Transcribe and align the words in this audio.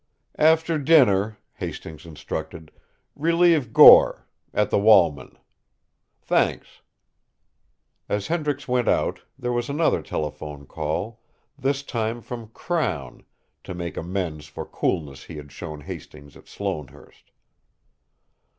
"After 0.39 0.79
dinner," 0.79 1.37
Hastings 1.57 2.07
instructed, 2.07 2.71
"relieve 3.15 3.71
Gore 3.71 4.25
at 4.51 4.71
the 4.71 4.79
Walman. 4.79 5.37
Thanks." 6.23 6.81
As 8.09 8.25
Hendricks 8.25 8.67
went 8.67 8.87
out, 8.87 9.21
there 9.37 9.51
was 9.53 9.69
another 9.69 10.01
telephone 10.01 10.65
call, 10.65 11.21
this 11.55 11.83
time 11.83 12.23
from 12.23 12.47
Crown, 12.49 13.21
to 13.63 13.75
make 13.75 13.95
amends 13.95 14.47
for 14.47 14.65
coolness 14.65 15.25
he 15.25 15.37
had 15.37 15.51
shown 15.51 15.81
Hastings 15.81 16.35
at 16.35 16.47
Sloanehurst. 16.47 17.29